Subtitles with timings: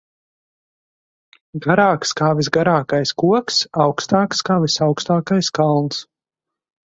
[1.65, 6.03] Garāks kā visgarākais koks, augstāks kā visaugstākais kalns.